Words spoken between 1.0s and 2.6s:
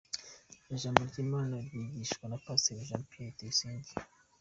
ry’Imana rizigishwa na